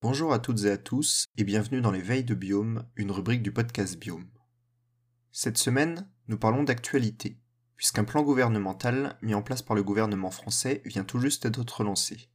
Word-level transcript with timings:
Bonjour 0.00 0.32
à 0.32 0.38
toutes 0.38 0.62
et 0.62 0.70
à 0.70 0.78
tous 0.78 1.24
et 1.36 1.42
bienvenue 1.42 1.80
dans 1.80 1.90
les 1.90 2.00
Veilles 2.00 2.22
de 2.22 2.36
Biome, 2.36 2.84
une 2.94 3.10
rubrique 3.10 3.42
du 3.42 3.50
podcast 3.50 3.98
Biome. 3.98 4.28
Cette 5.32 5.58
semaine, 5.58 6.08
nous 6.28 6.38
parlons 6.38 6.62
d'actualité, 6.62 7.36
puisqu'un 7.74 8.04
plan 8.04 8.22
gouvernemental 8.22 9.18
mis 9.22 9.34
en 9.34 9.42
place 9.42 9.60
par 9.60 9.74
le 9.74 9.82
gouvernement 9.82 10.30
français 10.30 10.82
vient 10.84 11.02
tout 11.02 11.18
juste 11.18 11.48
d'être 11.48 11.82
lancé. 11.82 12.28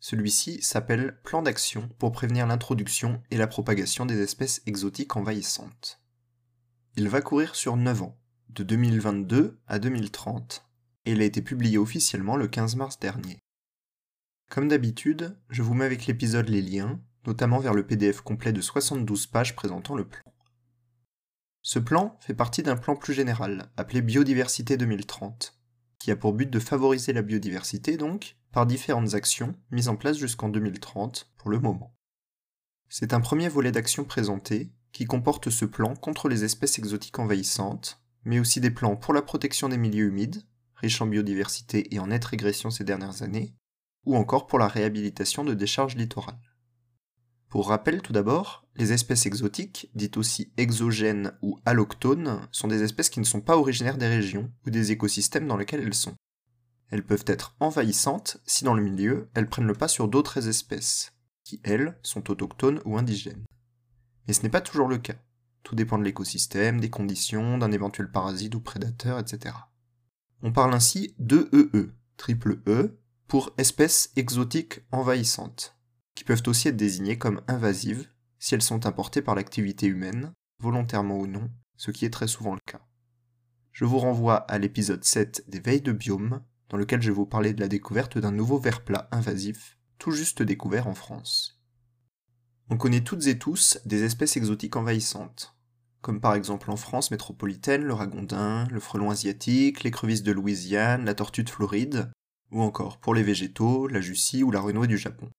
Celui-ci 0.00 0.62
s'appelle 0.62 1.20
Plan 1.24 1.42
d'action 1.42 1.90
pour 1.98 2.10
prévenir 2.10 2.46
l'introduction 2.46 3.22
et 3.30 3.36
la 3.36 3.48
propagation 3.48 4.06
des 4.06 4.22
espèces 4.22 4.62
exotiques 4.64 5.14
envahissantes. 5.14 6.00
Il 6.96 7.10
va 7.10 7.20
courir 7.20 7.54
sur 7.54 7.76
9 7.76 8.00
ans, 8.00 8.18
de 8.48 8.62
2022 8.62 9.58
à 9.66 9.78
2030, 9.78 10.64
et 11.04 11.12
il 11.12 11.20
a 11.20 11.26
été 11.26 11.42
publié 11.42 11.76
officiellement 11.76 12.36
le 12.36 12.48
15 12.48 12.76
mars 12.76 12.98
dernier. 12.98 13.38
Comme 14.48 14.68
d'habitude, 14.68 15.36
je 15.50 15.62
vous 15.62 15.74
mets 15.74 15.84
avec 15.84 16.06
l'épisode 16.06 16.48
les 16.48 16.62
liens, 16.62 17.00
notamment 17.26 17.58
vers 17.58 17.74
le 17.74 17.86
PDF 17.86 18.22
complet 18.22 18.52
de 18.52 18.62
72 18.62 19.26
pages 19.26 19.54
présentant 19.54 19.94
le 19.94 20.06
plan. 20.06 20.22
Ce 21.60 21.78
plan 21.78 22.16
fait 22.20 22.34
partie 22.34 22.62
d'un 22.62 22.76
plan 22.76 22.96
plus 22.96 23.12
général, 23.12 23.70
appelé 23.76 24.00
Biodiversité 24.00 24.78
2030, 24.78 25.58
qui 25.98 26.10
a 26.10 26.16
pour 26.16 26.32
but 26.32 26.48
de 26.48 26.58
favoriser 26.58 27.12
la 27.12 27.20
biodiversité 27.20 27.98
donc, 27.98 28.36
par 28.50 28.64
différentes 28.64 29.12
actions 29.12 29.54
mises 29.70 29.88
en 29.88 29.96
place 29.96 30.16
jusqu'en 30.16 30.48
2030 30.48 31.30
pour 31.36 31.50
le 31.50 31.58
moment. 31.58 31.94
C'est 32.88 33.12
un 33.12 33.20
premier 33.20 33.50
volet 33.50 33.70
d'action 33.70 34.04
présenté, 34.04 34.72
qui 34.92 35.04
comporte 35.04 35.50
ce 35.50 35.66
plan 35.66 35.94
contre 35.94 36.30
les 36.30 36.44
espèces 36.44 36.78
exotiques 36.78 37.18
envahissantes, 37.18 38.00
mais 38.24 38.40
aussi 38.40 38.62
des 38.62 38.70
plans 38.70 38.96
pour 38.96 39.12
la 39.12 39.20
protection 39.20 39.68
des 39.68 39.76
milieux 39.76 40.06
humides, 40.06 40.42
riches 40.76 41.02
en 41.02 41.06
biodiversité 41.06 41.94
et 41.94 41.98
en 41.98 42.06
nette 42.06 42.24
régression 42.24 42.70
ces 42.70 42.84
dernières 42.84 43.22
années, 43.22 43.54
ou 44.08 44.16
encore 44.16 44.46
pour 44.46 44.58
la 44.58 44.68
réhabilitation 44.68 45.44
de 45.44 45.52
décharges 45.52 45.94
littorales. 45.94 46.40
Pour 47.50 47.68
rappel 47.68 48.00
tout 48.00 48.14
d'abord, 48.14 48.66
les 48.74 48.94
espèces 48.94 49.26
exotiques, 49.26 49.90
dites 49.94 50.16
aussi 50.16 50.50
exogènes 50.56 51.32
ou 51.42 51.58
alloctones, 51.66 52.40
sont 52.50 52.68
des 52.68 52.82
espèces 52.82 53.10
qui 53.10 53.20
ne 53.20 53.26
sont 53.26 53.42
pas 53.42 53.58
originaires 53.58 53.98
des 53.98 54.08
régions 54.08 54.50
ou 54.66 54.70
des 54.70 54.92
écosystèmes 54.92 55.46
dans 55.46 55.58
lesquels 55.58 55.82
elles 55.82 55.92
sont. 55.92 56.16
Elles 56.88 57.04
peuvent 57.04 57.26
être 57.26 57.54
envahissantes 57.60 58.38
si 58.46 58.64
dans 58.64 58.72
le 58.72 58.82
milieu 58.82 59.28
elles 59.34 59.48
prennent 59.48 59.66
le 59.66 59.74
pas 59.74 59.88
sur 59.88 60.08
d'autres 60.08 60.48
espèces, 60.48 61.12
qui 61.44 61.60
elles 61.62 61.98
sont 62.02 62.30
autochtones 62.30 62.80
ou 62.86 62.96
indigènes. 62.96 63.44
Mais 64.26 64.32
ce 64.32 64.42
n'est 64.42 64.48
pas 64.48 64.62
toujours 64.62 64.88
le 64.88 64.96
cas. 64.96 65.16
Tout 65.64 65.74
dépend 65.74 65.98
de 65.98 66.04
l'écosystème, 66.04 66.80
des 66.80 66.88
conditions, 66.88 67.58
d'un 67.58 67.72
éventuel 67.72 68.10
parasite 68.10 68.54
ou 68.54 68.60
prédateur, 68.60 69.18
etc. 69.18 69.54
On 70.40 70.50
parle 70.50 70.72
ainsi 70.72 71.14
d'EEE, 71.18 71.90
triple 72.16 72.62
E, 72.66 72.98
pour 73.28 73.52
espèces 73.58 74.10
exotiques 74.16 74.80
envahissantes, 74.90 75.76
qui 76.14 76.24
peuvent 76.24 76.42
aussi 76.46 76.68
être 76.68 76.76
désignées 76.76 77.18
comme 77.18 77.42
invasives 77.46 78.08
si 78.38 78.54
elles 78.54 78.62
sont 78.62 78.86
importées 78.86 79.20
par 79.20 79.34
l'activité 79.34 79.86
humaine, 79.86 80.32
volontairement 80.60 81.18
ou 81.18 81.26
non, 81.26 81.50
ce 81.76 81.90
qui 81.90 82.06
est 82.06 82.10
très 82.10 82.26
souvent 82.26 82.54
le 82.54 82.60
cas. 82.64 82.80
Je 83.72 83.84
vous 83.84 83.98
renvoie 83.98 84.36
à 84.36 84.58
l'épisode 84.58 85.04
7 85.04 85.44
des 85.46 85.60
Veilles 85.60 85.82
de 85.82 85.92
Biome, 85.92 86.42
dans 86.70 86.78
lequel 86.78 87.02
je 87.02 87.10
vais 87.10 87.16
vous 87.16 87.26
parler 87.26 87.52
de 87.52 87.60
la 87.60 87.68
découverte 87.68 88.16
d'un 88.16 88.32
nouveau 88.32 88.58
ver 88.58 88.82
plat 88.82 89.08
invasif, 89.12 89.78
tout 89.98 90.10
juste 90.10 90.42
découvert 90.42 90.88
en 90.88 90.94
France. 90.94 91.60
On 92.70 92.78
connaît 92.78 93.04
toutes 93.04 93.26
et 93.26 93.38
tous 93.38 93.78
des 93.84 94.04
espèces 94.04 94.38
exotiques 94.38 94.76
envahissantes, 94.76 95.54
comme 96.00 96.20
par 96.20 96.34
exemple 96.34 96.70
en 96.70 96.76
France 96.76 97.10
métropolitaine 97.10 97.82
le 97.82 97.94
ragondin, 97.94 98.66
le 98.70 98.80
frelon 98.80 99.10
asiatique, 99.10 99.84
l'écrevisse 99.84 100.22
de 100.22 100.32
Louisiane, 100.32 101.04
la 101.04 101.14
tortue 101.14 101.44
de 101.44 101.50
Floride, 101.50 102.10
ou 102.50 102.62
encore 102.62 102.98
pour 102.98 103.14
les 103.14 103.22
végétaux, 103.22 103.88
la 103.88 104.00
jussie 104.00 104.42
ou 104.42 104.50
la 104.50 104.60
renouée 104.60 104.86
du 104.86 104.98
Japon. 104.98 105.30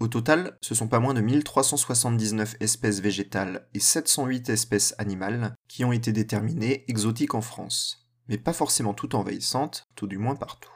Au 0.00 0.08
total, 0.08 0.58
ce 0.60 0.74
sont 0.74 0.88
pas 0.88 0.98
moins 0.98 1.14
de 1.14 1.20
1379 1.20 2.56
espèces 2.60 3.00
végétales 3.00 3.68
et 3.72 3.78
708 3.78 4.48
espèces 4.48 4.94
animales 4.98 5.54
qui 5.68 5.84
ont 5.84 5.92
été 5.92 6.12
déterminées 6.12 6.84
exotiques 6.88 7.34
en 7.34 7.40
France, 7.40 8.08
mais 8.28 8.38
pas 8.38 8.52
forcément 8.52 8.94
toutes 8.94 9.14
envahissantes, 9.14 9.84
tout 9.94 10.08
du 10.08 10.18
moins 10.18 10.34
partout. 10.34 10.72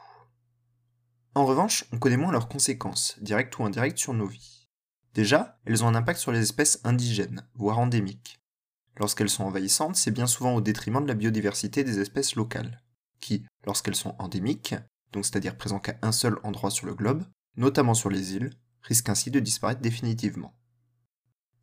En 1.34 1.44
revanche, 1.44 1.84
on 1.93 1.99
connaît 1.99 2.16
moins 2.16 2.32
leurs 2.32 2.49
conséquences, 2.49 3.16
directes 3.20 3.59
ou 3.59 3.65
indirectes, 3.65 3.99
sur 3.99 4.15
nos 4.15 4.26
vies. 4.26 4.69
Déjà, 5.12 5.59
elles 5.65 5.82
ont 5.82 5.88
un 5.88 5.94
impact 5.94 6.20
sur 6.20 6.31
les 6.31 6.41
espèces 6.41 6.81
indigènes, 6.84 7.47
voire 7.54 7.78
endémiques. 7.78 8.38
Lorsqu'elles 8.99 9.28
sont 9.28 9.44
envahissantes, 9.44 9.97
c'est 9.97 10.10
bien 10.10 10.26
souvent 10.26 10.54
au 10.54 10.60
détriment 10.60 11.03
de 11.03 11.09
la 11.09 11.15
biodiversité 11.15 11.84
des 11.84 11.99
espèces 12.00 12.37
locales, 12.37 12.82
qui, 13.20 13.44
lorsqu'elles 13.66 13.97
sont 13.97 14.15
endémiques, 14.19 14.76
donc 15.16 15.25
c'est-à-dire 15.25 15.56
présents 15.56 15.81
qu'à 15.81 15.97
un 16.03 16.12
seul 16.12 16.38
endroit 16.43 16.71
sur 16.71 16.87
le 16.87 16.94
globe, 16.94 17.25
notamment 17.56 17.94
sur 17.94 18.10
les 18.10 18.34
îles, 18.34 18.50
risquent 18.82 19.09
ainsi 19.09 19.31
de 19.31 19.41
disparaître 19.41 19.81
définitivement. 19.81 20.54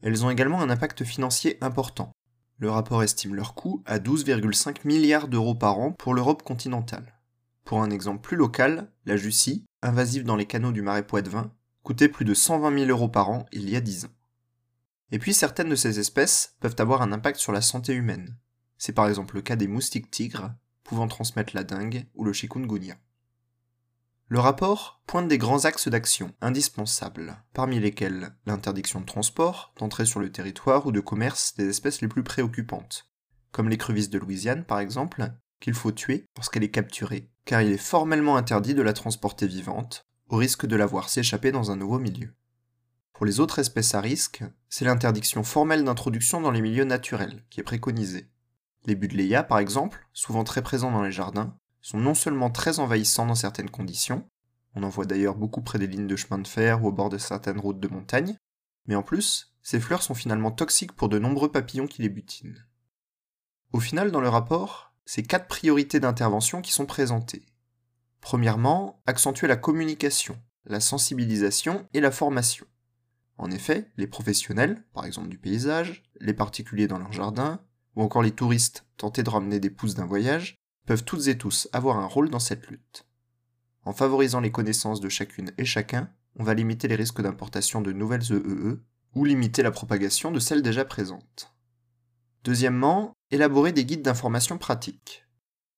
Elles 0.01 0.25
ont 0.25 0.31
également 0.31 0.59
un 0.61 0.71
impact 0.71 1.03
financier 1.03 1.59
important. 1.61 2.11
Le 2.57 2.71
rapport 2.71 3.03
estime 3.03 3.35
leur 3.35 3.53
coût 3.53 3.83
à 3.85 3.99
12,5 3.99 4.85
milliards 4.85 5.27
d'euros 5.27 5.53
par 5.53 5.77
an 5.77 5.91
pour 5.91 6.15
l'Europe 6.15 6.41
continentale. 6.41 7.19
Pour 7.63 7.83
un 7.83 7.91
exemple 7.91 8.21
plus 8.21 8.37
local, 8.37 8.91
la 9.05 9.17
Jussie, 9.17 9.65
invasive 9.83 10.23
dans 10.23 10.35
les 10.35 10.47
canaux 10.47 10.71
du 10.71 10.81
marais 10.81 11.05
Poitevin, 11.05 11.51
coûtait 11.83 12.09
plus 12.09 12.25
de 12.25 12.33
120 12.33 12.75
000 12.75 12.89
euros 12.89 13.07
par 13.07 13.29
an 13.29 13.45
il 13.51 13.69
y 13.69 13.75
a 13.75 13.81
10 13.81 14.05
ans. 14.05 14.15
Et 15.11 15.19
puis 15.19 15.35
certaines 15.35 15.69
de 15.69 15.75
ces 15.75 15.99
espèces 15.99 16.55
peuvent 16.59 16.75
avoir 16.79 17.03
un 17.03 17.13
impact 17.13 17.37
sur 17.37 17.51
la 17.51 17.61
santé 17.61 17.93
humaine. 17.93 18.35
C'est 18.79 18.93
par 18.93 19.07
exemple 19.07 19.35
le 19.35 19.43
cas 19.43 19.55
des 19.55 19.67
moustiques 19.67 20.09
tigres, 20.09 20.55
pouvant 20.83 21.07
transmettre 21.07 21.55
la 21.55 21.63
dengue 21.63 22.07
ou 22.15 22.23
le 22.23 22.33
chikungunya. 22.33 22.97
Le 24.29 24.39
rapport 24.39 25.01
pointe 25.05 25.27
des 25.27 25.37
grands 25.37 25.65
axes 25.65 25.89
d'action 25.89 26.33
indispensables, 26.41 27.43
parmi 27.53 27.79
lesquels 27.79 28.35
l'interdiction 28.45 29.01
de 29.01 29.05
transport, 29.05 29.73
d'entrée 29.77 30.05
sur 30.05 30.19
le 30.19 30.31
territoire 30.31 30.85
ou 30.85 30.91
de 30.91 31.01
commerce 31.01 31.55
des 31.55 31.67
espèces 31.67 32.01
les 32.01 32.07
plus 32.07 32.23
préoccupantes, 32.23 33.11
comme 33.51 33.69
l'écrevisse 33.69 34.09
de 34.09 34.17
Louisiane 34.17 34.63
par 34.63 34.79
exemple, 34.79 35.31
qu'il 35.59 35.73
faut 35.73 35.91
tuer 35.91 36.25
lorsqu'elle 36.35 36.63
est 36.63 36.71
capturée, 36.71 37.29
car 37.45 37.61
il 37.61 37.71
est 37.71 37.77
formellement 37.77 38.37
interdit 38.37 38.73
de 38.73 38.81
la 38.81 38.93
transporter 38.93 39.45
vivante, 39.45 40.05
au 40.29 40.37
risque 40.37 40.65
de 40.65 40.75
la 40.75 40.85
voir 40.85 41.09
s'échapper 41.09 41.51
dans 41.51 41.71
un 41.71 41.75
nouveau 41.75 41.99
milieu. 41.99 42.33
Pour 43.13 43.25
les 43.25 43.39
autres 43.39 43.59
espèces 43.59 43.93
à 43.93 44.01
risque, 44.01 44.43
c'est 44.69 44.85
l'interdiction 44.85 45.43
formelle 45.43 45.83
d'introduction 45.83 46.41
dans 46.41 46.51
les 46.51 46.61
milieux 46.61 46.83
naturels 46.85 47.45
qui 47.49 47.59
est 47.59 47.63
préconisée. 47.63 48.29
Les 48.85 48.95
budleia, 48.95 49.43
par 49.43 49.59
exemple, 49.59 50.07
souvent 50.11 50.43
très 50.43 50.61
présents 50.61 50.91
dans 50.91 51.03
les 51.03 51.11
jardins, 51.11 51.55
sont 51.83 51.99
non 51.99 52.15
seulement 52.15 52.49
très 52.49 52.79
envahissants 52.79 53.27
dans 53.27 53.35
certaines 53.35 53.69
conditions, 53.69 54.27
on 54.73 54.81
en 54.81 54.89
voit 54.89 55.05
d'ailleurs 55.05 55.35
beaucoup 55.35 55.61
près 55.61 55.77
des 55.77 55.85
lignes 55.85 56.07
de 56.07 56.15
chemin 56.15 56.39
de 56.39 56.47
fer 56.47 56.83
ou 56.83 56.87
au 56.87 56.91
bord 56.91 57.09
de 57.09 57.19
certaines 57.19 57.59
routes 57.59 57.79
de 57.79 57.87
montagne, 57.87 58.37
mais 58.87 58.95
en 58.95 59.03
plus, 59.03 59.53
ces 59.61 59.79
fleurs 59.79 60.01
sont 60.01 60.15
finalement 60.15 60.51
toxiques 60.51 60.93
pour 60.93 61.09
de 61.09 61.19
nombreux 61.19 61.51
papillons 61.51 61.85
qui 61.85 62.01
les 62.01 62.09
butinent. 62.09 62.65
Au 63.71 63.79
final, 63.79 64.11
dans 64.11 64.21
le 64.21 64.29
rapport, 64.29 64.93
c'est 65.05 65.23
quatre 65.23 65.47
priorités 65.47 65.99
d'intervention 65.99 66.61
qui 66.61 66.71
sont 66.71 66.85
présentées. 66.85 67.45
Premièrement, 68.21 69.01
accentuer 69.05 69.47
la 69.47 69.57
communication, 69.57 70.41
la 70.65 70.79
sensibilisation 70.79 71.87
et 71.93 71.99
la 71.99 72.11
formation. 72.11 72.65
En 73.37 73.51
effet, 73.51 73.91
les 73.97 74.07
professionnels, 74.07 74.83
par 74.93 75.05
exemple 75.05 75.27
du 75.27 75.37
paysage, 75.37 76.03
les 76.19 76.33
particuliers 76.33 76.87
dans 76.87 76.99
leur 76.99 77.11
jardin, 77.11 77.59
ou 77.95 78.03
encore 78.03 78.23
les 78.23 78.31
touristes 78.31 78.85
tentés 78.97 79.23
de 79.23 79.29
ramener 79.29 79.59
des 79.59 79.69
pousses 79.69 79.95
d'un 79.95 80.05
voyage, 80.05 80.62
peuvent 80.85 81.03
toutes 81.03 81.27
et 81.27 81.37
tous 81.37 81.67
avoir 81.73 81.97
un 81.97 82.05
rôle 82.05 82.29
dans 82.29 82.39
cette 82.39 82.67
lutte. 82.67 83.05
En 83.85 83.93
favorisant 83.93 84.39
les 84.39 84.51
connaissances 84.51 85.01
de 85.01 85.09
chacune 85.09 85.51
et 85.57 85.65
chacun, 85.65 86.09
on 86.35 86.43
va 86.43 86.53
limiter 86.53 86.87
les 86.87 86.95
risques 86.95 87.21
d'importation 87.21 87.81
de 87.81 87.91
nouvelles 87.91 88.31
EEE 88.31 88.37
e 88.37 88.83
ou 89.15 89.25
limiter 89.25 89.61
la 89.61 89.71
propagation 89.71 90.31
de 90.31 90.39
celles 90.39 90.61
déjà 90.61 90.85
présentes. 90.85 91.53
Deuxièmement, 92.43 93.13
élaborer 93.31 93.71
des 93.71 93.85
guides 93.85 94.01
d'information 94.01 94.57
pratiques. 94.57 95.25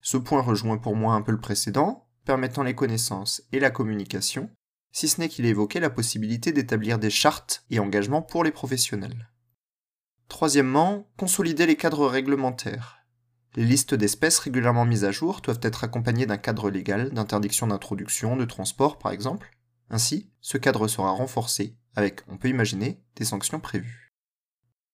Ce 0.01 0.17
point 0.17 0.41
rejoint 0.41 0.77
pour 0.77 0.95
moi 0.95 1.13
un 1.13 1.21
peu 1.21 1.31
le 1.31 1.39
précédent, 1.39 2.07
permettant 2.25 2.63
les 2.63 2.75
connaissances 2.75 3.43
et 3.51 3.59
la 3.59 3.71
communication, 3.71 4.49
si 4.91 5.07
ce 5.07 5.19
n'est 5.19 5.29
qu'il 5.29 5.45
évoquait 5.45 5.79
la 5.79 5.89
possibilité 5.89 6.53
d'établir 6.53 6.97
des 6.99 7.09
chartes 7.09 7.65
et 7.69 7.79
engagements 7.79 8.21
pour 8.21 8.43
les 8.43 8.51
professionnels. 8.51 9.29
Troisièmement, 10.27 11.07
consolider 11.17 11.65
les 11.65 11.75
cadres 11.75 12.07
réglementaires, 12.07 13.04
les 13.55 13.65
listes 13.65 13.95
d'espèces 13.95 14.39
régulièrement 14.39 14.85
mises 14.85 15.05
à 15.05 15.11
jour 15.11 15.41
doivent 15.41 15.59
être 15.61 15.83
accompagnées 15.83 16.25
d'un 16.25 16.37
cadre 16.37 16.69
légal 16.69 17.11
d'interdiction 17.11 17.67
d'introduction, 17.67 18.35
de 18.35 18.45
transport 18.45 18.97
par 18.97 19.11
exemple. 19.11 19.51
Ainsi, 19.89 20.29
ce 20.41 20.57
cadre 20.57 20.87
sera 20.87 21.11
renforcé 21.11 21.77
avec, 21.95 22.21
on 22.27 22.37
peut 22.37 22.49
imaginer, 22.49 23.01
des 23.15 23.25
sanctions 23.25 23.59
prévues. 23.59 24.11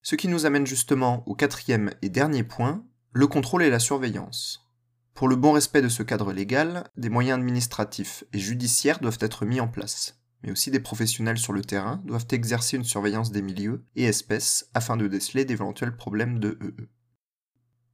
Ce 0.02 0.14
qui 0.14 0.28
nous 0.28 0.46
amène 0.46 0.66
justement 0.66 1.22
au 1.26 1.34
quatrième 1.34 1.90
et 2.02 2.08
dernier 2.08 2.44
point, 2.44 2.84
le 3.12 3.26
contrôle 3.26 3.62
et 3.62 3.70
la 3.70 3.78
surveillance. 3.78 4.68
Pour 5.14 5.28
le 5.28 5.36
bon 5.36 5.52
respect 5.52 5.82
de 5.82 5.88
ce 5.88 6.02
cadre 6.02 6.32
légal, 6.32 6.88
des 6.96 7.08
moyens 7.08 7.38
administratifs 7.38 8.24
et 8.32 8.38
judiciaires 8.38 9.00
doivent 9.00 9.18
être 9.20 9.44
mis 9.44 9.60
en 9.60 9.68
place, 9.68 10.22
mais 10.42 10.50
aussi 10.50 10.70
des 10.70 10.80
professionnels 10.80 11.38
sur 11.38 11.52
le 11.52 11.62
terrain 11.62 12.00
doivent 12.04 12.26
exercer 12.30 12.76
une 12.76 12.84
surveillance 12.84 13.30
des 13.30 13.42
milieux 13.42 13.84
et 13.94 14.04
espèces 14.04 14.70
afin 14.74 14.96
de 14.96 15.08
déceler 15.08 15.44
d'éventuels 15.44 15.96
problèmes 15.96 16.38
de 16.38 16.58
EE. 16.62 16.88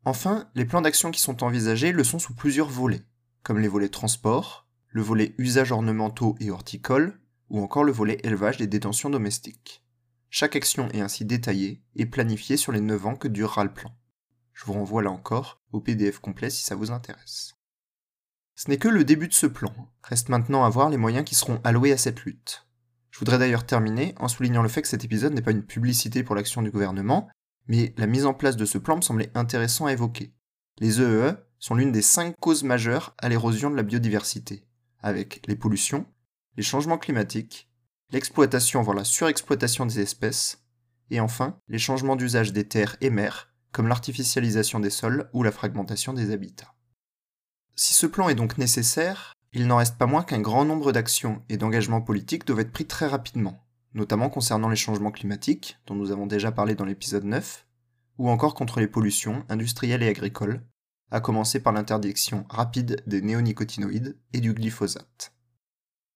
Enfin, 0.05 0.49
les 0.55 0.65
plans 0.65 0.81
d'action 0.81 1.11
qui 1.11 1.21
sont 1.21 1.45
envisagés 1.45 1.93
le 1.93 2.05
sont 2.05 2.19
sous 2.19 2.35
plusieurs 2.35 2.69
volets, 2.69 3.05
comme 3.43 3.59
les 3.59 3.69
volets 3.69 3.89
transport, 3.89 4.67
le 4.89 5.03
volet 5.03 5.35
usages 5.39 5.73
ornementaux 5.73 6.37
et 6.41 6.51
horticoles, 6.51 7.21
ou 7.51 7.61
encore 7.61 7.85
le 7.85 7.93
volet 7.93 8.19
élevage 8.23 8.57
des 8.59 8.67
détentions 8.67 9.11
domestiques. 9.11 9.85
Chaque 10.31 10.57
action 10.57 10.89
est 10.91 11.01
ainsi 11.01 11.25
détaillée 11.25 11.83
et 11.97 12.07
planifiée 12.07 12.57
sur 12.57 12.73
les 12.73 12.81
9 12.81 13.07
ans 13.07 13.17
que 13.17 13.29
durera 13.29 13.65
le 13.65 13.73
plan. 13.73 13.95
Je 14.53 14.65
vous 14.65 14.75
renvoie 14.75 15.03
là 15.03 15.11
encore 15.11 15.63
au 15.73 15.81
PDF 15.81 16.19
complet 16.19 16.51
si 16.51 16.65
ça 16.65 16.75
vous 16.75 16.91
intéresse. 16.91 17.55
Ce 18.55 18.69
n'est 18.69 18.79
que 18.79 18.89
le 18.89 19.05
début 19.05 19.29
de 19.29 19.35
ce 19.35 19.47
plan. 19.47 19.73
Reste 20.03 20.29
maintenant 20.29 20.65
à 20.65 20.69
voir 20.69 20.91
les 20.91 20.97
moyens 20.97 21.25
qui 21.25 21.35
seront 21.35 21.61
alloués 21.65 21.93
à 21.93 21.97
cette 21.97 22.23
lutte. 22.23 22.67
Je 23.11 23.19
voudrais 23.21 23.39
d'ailleurs 23.39 23.65
terminer 23.65 24.15
en 24.19 24.29
soulignant 24.29 24.63
le 24.63 24.69
fait 24.69 24.83
que 24.83 24.89
cet 24.89 25.05
épisode 25.05 25.33
n'est 25.33 25.43
pas 25.43 25.53
une 25.53 25.63
publicité 25.63 26.23
pour 26.23 26.35
l'action 26.35 26.61
du 26.61 26.71
gouvernement, 26.71 27.29
mais 27.69 27.95
la 27.97 28.07
mise 28.07 28.27
en 28.27 28.35
place 28.35 28.57
de 28.57 28.65
ce 28.65 28.79
plan 28.79 28.97
me 28.97 29.03
semblait 29.03 29.31
intéressant 29.35 29.87
à 29.87 29.93
évoquer. 29.93 30.35
Les 30.79 31.01
EEE 31.01 31.05
e 31.05 31.37
sont 31.59 31.75
l'une 31.75 31.93
des 31.93 32.03
cinq 32.03 32.35
causes 32.41 32.65
majeures 32.65 33.15
à 33.19 33.29
l'érosion 33.29 33.71
de 33.71 33.77
la 33.77 33.83
biodiversité, 33.83 34.67
avec 35.01 35.47
les 35.47 35.57
pollutions, 35.57 36.07
les 36.57 36.63
changements 36.63 36.99
climatiques, 36.99 37.71
l'exploitation 38.11 38.83
voire 38.83 38.97
la 38.97 39.05
surexploitation 39.05 39.87
des 39.87 40.01
espèces, 40.01 40.65
et 41.11 41.21
enfin 41.21 41.59
les 41.69 41.79
changements 41.79 42.17
d'usage 42.17 42.53
des 42.53 42.67
terres 42.67 42.97
et 43.01 43.11
mers, 43.11 43.53
comme 43.73 43.89
l'artificialisation 43.89 44.81
des 44.81 44.91
sols 44.91 45.29
ou 45.33 45.43
la 45.43 45.53
fragmentation 45.53 46.13
des 46.13 46.31
habitats. 46.31 46.75
Si 47.75 47.95
ce 47.95 48.07
plan 48.07 48.29
est 48.29 48.35
donc 48.35 48.59
nécessaire, 48.59 49.35
il 49.53 49.67
n'en 49.67 49.77
reste 49.77 49.99
pas 49.99 50.07
moins 50.07 50.23
qu'un 50.23 50.41
grand 50.41 50.65
nombre 50.65 50.93
d'actions 50.93 51.43
et 51.49 51.57
d'engagements 51.57 52.03
politiques 52.03 52.47
doivent 52.47 52.61
être 52.61 52.73
pris 52.73 52.87
très 52.87 53.07
rapidement, 53.07 53.65
notamment 53.99 54.31
concernant 54.31 54.69
les 54.69 54.77
changements 54.77 55.11
climatiques, 55.11 55.77
dont 55.87 55.97
nous 55.97 56.13
avons 56.13 56.27
déjà 56.27 56.53
parlé 56.53 56.75
dans 56.75 56.85
l'épisode 56.85 57.25
9, 57.25 57.67
ou 58.19 58.31
encore 58.31 58.55
contre 58.55 58.81
les 58.81 58.87
pollutions 58.87 59.45
industrielles 59.49 60.03
et 60.03 60.09
agricoles, 60.09 60.63
à 61.11 61.21
commencer 61.21 61.61
par 61.61 61.73
l'interdiction 61.73 62.47
rapide 62.49 63.03
des 63.07 63.21
néonicotinoïdes 63.23 64.17
et 64.33 64.41
du 64.41 64.55
glyphosate. 64.55 65.35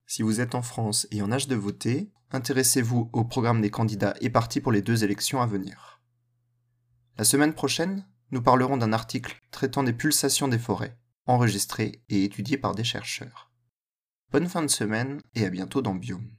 Si 0.06 0.22
vous 0.22 0.40
êtes 0.40 0.54
en 0.54 0.62
France 0.62 1.06
et 1.10 1.22
en 1.22 1.32
âge 1.32 1.48
de 1.48 1.56
voter, 1.56 2.12
intéressez-vous 2.30 3.10
au 3.12 3.24
programme 3.24 3.60
des 3.60 3.70
candidats 3.70 4.14
et 4.20 4.30
partis 4.30 4.60
pour 4.60 4.72
les 4.72 4.82
deux 4.82 5.04
élections 5.04 5.42
à 5.42 5.46
venir. 5.46 6.00
La 7.18 7.24
semaine 7.24 7.54
prochaine, 7.54 8.06
nous 8.30 8.42
parlerons 8.42 8.76
d'un 8.76 8.92
article 8.92 9.40
traitant 9.50 9.82
des 9.82 9.92
pulsations 9.92 10.48
des 10.48 10.58
forêts, 10.58 10.96
enregistré 11.26 12.02
et 12.08 12.24
étudié 12.24 12.58
par 12.58 12.74
des 12.74 12.84
chercheurs. 12.84 13.50
Bonne 14.30 14.48
fin 14.48 14.62
de 14.62 14.68
semaine 14.68 15.20
et 15.34 15.44
à 15.44 15.50
bientôt 15.50 15.82
dans 15.82 15.94
Biome. 15.94 16.30